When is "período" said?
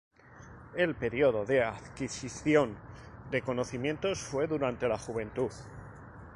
0.95-1.45